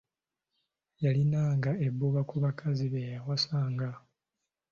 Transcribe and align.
Yalinanga 1.03 1.71
ebbuba 1.87 2.21
ku 2.29 2.35
bakazi 2.43 2.85
be 2.93 3.01
yawasanga. 3.13 3.89